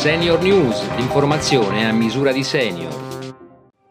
Senior 0.00 0.40
News, 0.40 0.80
l'informazione 0.96 1.86
a 1.86 1.92
misura 1.92 2.32
di 2.32 2.42
senior. 2.42 3.34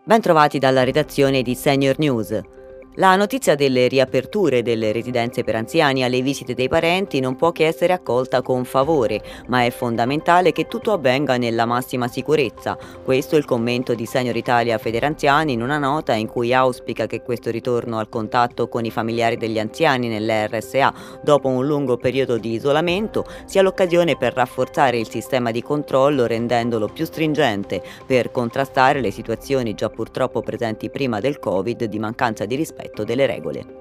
Ben 0.04 0.20
trovati 0.20 0.58
dalla 0.58 0.84
redazione 0.84 1.44
di 1.44 1.54
Senior 1.54 2.00
News. 2.00 2.59
La 2.96 3.16
notizia 3.16 3.54
delle 3.54 3.88
riaperture 3.88 4.64
delle 4.64 4.92
residenze 4.92 5.44
per 5.44 5.56
anziani 5.56 6.04
alle 6.04 6.22
visite 6.22 6.56
dei 6.56 6.68
parenti 6.68 7.20
non 7.20 7.36
può 7.36 7.52
che 7.52 7.68
essere 7.68 7.94
accolta 7.94 8.42
con 8.42 8.66
favore, 8.66 9.22
ma 9.48 9.64
è 9.64 9.70
fondamentale 9.70 10.52
che 10.52 10.68
tutto 10.68 10.92
avvenga 10.92 11.38
nella 11.38 11.66
massima 11.66 12.08
sicurezza. 12.08 12.78
Questo 13.04 13.36
è 13.36 13.38
il 13.38 13.46
commento 13.46 13.94
di 13.94 14.08
Senior 14.08 14.36
Italia 14.36 14.78
Federanziani 14.80 15.54
in 15.54 15.62
una 15.62 15.78
nota 15.78 16.14
in 16.14 16.28
cui 16.28 16.52
auspica 16.52 17.06
che 17.06 17.22
questo 17.22 17.52
ritorno 17.52 18.00
al 18.00 18.10
contatto 18.10 18.68
con 18.68 18.84
i 18.84 18.92
familiari 18.92 19.38
degli 19.38 19.60
anziani 19.60 20.08
nell'RSA 20.08 20.94
dopo 21.22 21.48
un 21.48 21.66
lungo 21.66 21.96
periodo 21.96 22.38
di 22.38 22.54
isolamento 22.54 23.24
sia 23.46 23.62
l'occasione 23.62 24.18
per 24.18 24.34
rafforzare 24.34 24.98
il 24.98 25.10
sistema 25.10 25.52
di 25.52 25.62
controllo 25.62 26.26
rendendolo 26.26 26.88
più 26.88 27.06
stringente 27.06 27.82
per 28.06 28.32
contrastare 28.32 29.00
le 29.00 29.12
situazioni 29.12 29.76
già 29.76 29.90
purtroppo 29.90 30.42
presenti 30.42 30.90
prima 30.90 31.20
del 31.20 31.40
Covid 31.40 31.86
di 31.86 32.00
mancanza 32.00 32.46
di 32.46 32.56
rispetto 32.56 32.79
rispetto 32.80 33.04
delle 33.04 33.26
regole. 33.26 33.78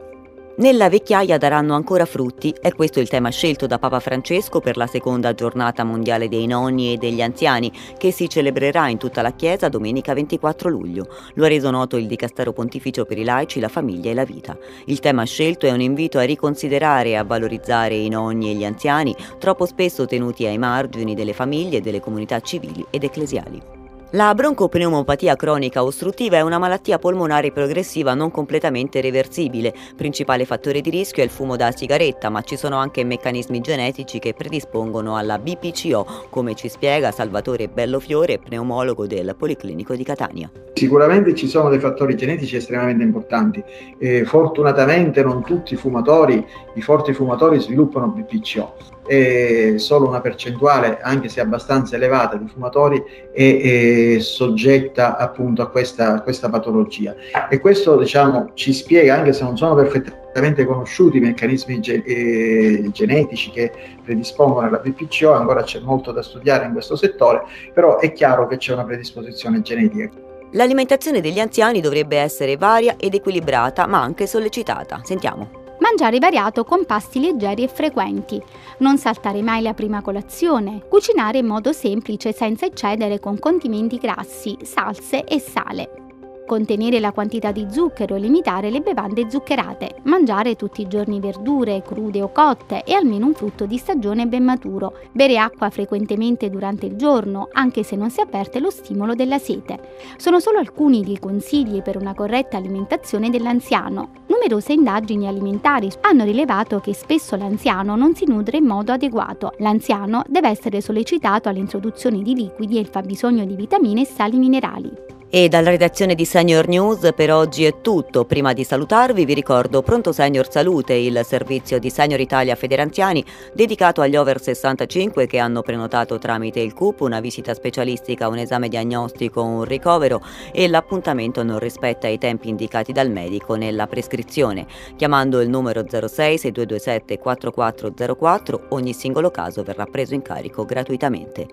Nella 0.58 0.88
vecchiaia 0.88 1.38
daranno 1.38 1.76
ancora 1.76 2.04
frutti, 2.04 2.52
è 2.60 2.72
questo 2.72 2.98
il 2.98 3.08
tema 3.08 3.28
scelto 3.28 3.68
da 3.68 3.78
Papa 3.78 4.00
Francesco 4.00 4.58
per 4.58 4.76
la 4.76 4.88
seconda 4.88 5.32
giornata 5.32 5.84
mondiale 5.84 6.28
dei 6.28 6.48
nonni 6.48 6.92
e 6.92 6.96
degli 6.96 7.22
anziani, 7.22 7.70
che 7.96 8.10
si 8.10 8.28
celebrerà 8.28 8.88
in 8.88 8.98
tutta 8.98 9.22
la 9.22 9.34
Chiesa 9.34 9.68
domenica 9.68 10.14
24 10.14 10.68
luglio. 10.68 11.06
Lo 11.34 11.44
ha 11.44 11.48
reso 11.48 11.70
noto 11.70 11.96
il 11.96 12.08
Dicastero 12.08 12.52
Pontificio 12.52 13.04
per 13.04 13.18
i 13.18 13.24
laici, 13.24 13.60
la 13.60 13.68
famiglia 13.68 14.10
e 14.10 14.14
la 14.14 14.24
vita. 14.24 14.58
Il 14.86 14.98
tema 14.98 15.22
scelto 15.22 15.66
è 15.66 15.70
un 15.70 15.80
invito 15.80 16.18
a 16.18 16.24
riconsiderare 16.24 17.10
e 17.10 17.14
a 17.14 17.22
valorizzare 17.22 17.94
i 17.94 18.08
nonni 18.08 18.50
e 18.50 18.54
gli 18.54 18.64
anziani, 18.64 19.14
troppo 19.38 19.64
spesso 19.64 20.06
tenuti 20.06 20.44
ai 20.44 20.58
margini 20.58 21.14
delle 21.14 21.34
famiglie 21.34 21.76
e 21.76 21.82
delle 21.82 22.00
comunità 22.00 22.40
civili 22.40 22.84
ed 22.90 23.04
ecclesiali. 23.04 23.77
La 24.12 24.34
broncopneumopatia 24.34 25.36
cronica 25.36 25.84
ostruttiva 25.84 26.38
è 26.38 26.40
una 26.40 26.56
malattia 26.56 26.98
polmonare 26.98 27.52
progressiva 27.52 28.14
non 28.14 28.30
completamente 28.30 29.02
reversibile. 29.02 29.74
Principale 29.96 30.46
fattore 30.46 30.80
di 30.80 30.88
rischio 30.88 31.22
è 31.22 31.26
il 31.26 31.30
fumo 31.30 31.56
da 31.56 31.70
sigaretta, 31.72 32.30
ma 32.30 32.40
ci 32.40 32.56
sono 32.56 32.76
anche 32.76 33.04
meccanismi 33.04 33.60
genetici 33.60 34.18
che 34.18 34.32
predispongono 34.32 35.18
alla 35.18 35.38
BPCO, 35.38 36.28
come 36.30 36.54
ci 36.54 36.70
spiega 36.70 37.10
Salvatore 37.10 37.68
Bellofiore, 37.68 38.38
pneumologo 38.38 39.06
del 39.06 39.36
Policlinico 39.36 39.94
di 39.94 40.04
Catania. 40.04 40.50
Sicuramente 40.78 41.34
ci 41.34 41.48
sono 41.48 41.68
dei 41.68 41.80
fattori 41.80 42.16
genetici 42.16 42.56
estremamente 42.56 43.02
importanti. 43.02 43.62
Eh, 43.98 44.24
fortunatamente 44.24 45.22
non 45.22 45.42
tutti 45.42 45.74
i 45.74 45.76
fumatori, 45.76 46.44
i 46.74 46.82
forti 46.82 47.12
fumatori 47.12 47.60
sviluppano 47.60 48.08
BPCO 48.08 48.96
eh, 49.08 49.74
solo 49.78 50.06
una 50.06 50.20
percentuale, 50.20 50.98
anche 51.00 51.28
se 51.28 51.40
abbastanza 51.40 51.96
elevata, 51.96 52.36
di 52.36 52.46
fumatori 52.46 53.02
è, 53.32 54.16
è 54.16 54.18
soggetta 54.20 55.16
appunto 55.16 55.62
a 55.62 55.70
questa, 55.70 56.16
a 56.16 56.20
questa, 56.20 56.50
patologia. 56.50 57.16
E 57.48 57.58
questo 57.58 57.96
diciamo, 57.96 58.50
ci 58.52 58.72
spiega, 58.72 59.14
anche 59.14 59.32
se 59.32 59.42
non 59.42 59.56
sono 59.56 59.74
perfettamente 59.74 60.66
conosciuti 60.66 61.16
i 61.16 61.20
meccanismi 61.20 61.80
ge- 61.80 62.02
eh, 62.04 62.90
genetici 62.92 63.50
che 63.50 63.72
predispongono 64.04 64.66
alla 64.66 64.78
BPCO, 64.78 65.32
ancora 65.32 65.62
c'è 65.62 65.80
molto 65.80 66.12
da 66.12 66.22
studiare 66.22 66.66
in 66.66 66.72
questo 66.72 66.94
settore, 66.94 67.44
però 67.72 67.98
è 67.98 68.12
chiaro 68.12 68.46
che 68.46 68.58
c'è 68.58 68.74
una 68.74 68.84
predisposizione 68.84 69.62
genetica. 69.62 70.27
L'alimentazione 70.52 71.20
degli 71.20 71.38
anziani 71.38 71.80
dovrebbe 71.80 72.16
essere 72.16 72.56
varia 72.56 72.96
ed 72.98 73.14
equilibrata, 73.14 73.86
ma 73.86 74.00
anche 74.00 74.26
sollecitata. 74.26 75.00
Sentiamo. 75.04 75.66
Mangiare 75.80 76.18
variato 76.18 76.64
con 76.64 76.84
pasti 76.84 77.20
leggeri 77.20 77.62
e 77.62 77.68
frequenti. 77.68 78.42
Non 78.78 78.98
saltare 78.98 79.42
mai 79.42 79.62
la 79.62 79.74
prima 79.74 80.02
colazione. 80.02 80.82
Cucinare 80.88 81.38
in 81.38 81.46
modo 81.46 81.72
semplice 81.72 82.32
senza 82.32 82.66
eccedere 82.66 83.20
con 83.20 83.38
condimenti 83.38 83.98
grassi, 83.98 84.56
salse 84.62 85.24
e 85.24 85.38
sale 85.38 86.06
contenere 86.48 86.98
la 86.98 87.12
quantità 87.12 87.52
di 87.52 87.66
zucchero 87.70 88.14
e 88.14 88.18
limitare 88.18 88.70
le 88.70 88.80
bevande 88.80 89.30
zuccherate, 89.30 89.96
mangiare 90.04 90.56
tutti 90.56 90.80
i 90.80 90.88
giorni 90.88 91.20
verdure, 91.20 91.82
crude 91.82 92.22
o 92.22 92.32
cotte 92.32 92.84
e 92.84 92.94
almeno 92.94 93.26
un 93.26 93.34
frutto 93.34 93.66
di 93.66 93.76
stagione 93.76 94.26
ben 94.26 94.44
maturo, 94.44 94.94
bere 95.12 95.36
acqua 95.38 95.68
frequentemente 95.68 96.48
durante 96.48 96.86
il 96.86 96.96
giorno, 96.96 97.48
anche 97.52 97.82
se 97.82 97.96
non 97.96 98.08
si 98.08 98.22
avverte 98.22 98.60
lo 98.60 98.70
stimolo 98.70 99.14
della 99.14 99.38
sete. 99.38 99.78
Sono 100.16 100.40
solo 100.40 100.58
alcuni 100.58 101.04
dei 101.04 101.18
consigli 101.18 101.82
per 101.82 101.98
una 101.98 102.14
corretta 102.14 102.56
alimentazione 102.56 103.28
dell'anziano. 103.28 104.24
Numerose 104.28 104.72
indagini 104.72 105.26
alimentari 105.26 105.90
hanno 106.00 106.24
rilevato 106.24 106.80
che 106.80 106.94
spesso 106.94 107.36
l'anziano 107.36 107.94
non 107.94 108.14
si 108.14 108.24
nutre 108.26 108.56
in 108.56 108.64
modo 108.64 108.92
adeguato. 108.92 109.52
L'anziano 109.58 110.22
deve 110.26 110.48
essere 110.48 110.80
sollecitato 110.80 111.50
all'introduzione 111.50 112.22
di 112.22 112.34
liquidi 112.34 112.78
e 112.78 112.80
il 112.80 112.86
fabbisogno 112.86 113.44
di 113.44 113.54
vitamine 113.54 114.00
e 114.00 114.06
sali 114.06 114.38
minerali. 114.38 115.16
E 115.30 115.50
dalla 115.50 115.68
redazione 115.68 116.14
di 116.14 116.24
Senior 116.24 116.68
News 116.68 117.10
per 117.14 117.30
oggi 117.30 117.66
è 117.66 117.82
tutto. 117.82 118.24
Prima 118.24 118.54
di 118.54 118.64
salutarvi 118.64 119.26
vi 119.26 119.34
ricordo 119.34 119.82
Pronto 119.82 120.10
Senior 120.10 120.50
Salute, 120.50 120.94
il 120.94 121.20
servizio 121.22 121.78
di 121.78 121.90
Senior 121.90 122.18
Italia 122.18 122.54
Federanziani 122.54 123.22
dedicato 123.52 124.00
agli 124.00 124.16
over 124.16 124.40
65 124.40 125.26
che 125.26 125.36
hanno 125.36 125.60
prenotato 125.60 126.16
tramite 126.16 126.60
il 126.60 126.72
CUP 126.72 127.02
una 127.02 127.20
visita 127.20 127.52
specialistica, 127.52 128.28
un 128.28 128.38
esame 128.38 128.70
diagnostico, 128.70 129.42
un 129.42 129.64
ricovero 129.64 130.22
e 130.50 130.66
l'appuntamento 130.66 131.42
non 131.42 131.58
rispetta 131.58 132.08
i 132.08 132.16
tempi 132.16 132.48
indicati 132.48 132.92
dal 132.92 133.10
medico 133.10 133.54
nella 133.54 133.86
prescrizione. 133.86 134.66
Chiamando 134.96 135.42
il 135.42 135.50
numero 135.50 135.84
06 135.86 136.38
6227 136.38 137.18
4404 137.18 138.68
ogni 138.70 138.94
singolo 138.94 139.30
caso 139.30 139.62
verrà 139.62 139.84
preso 139.84 140.14
in 140.14 140.22
carico 140.22 140.64
gratuitamente. 140.64 141.46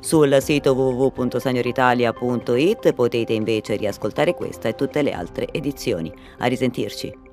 Sul 0.00 0.36
sito 0.40 0.72
www.senioritalia.it 0.72 2.92
potete 3.22 3.32
invece 3.32 3.76
riascoltare 3.76 4.34
questa 4.34 4.68
e 4.68 4.74
tutte 4.74 5.02
le 5.02 5.12
altre 5.12 5.48
edizioni. 5.52 6.12
A 6.38 6.46
risentirci. 6.46 7.31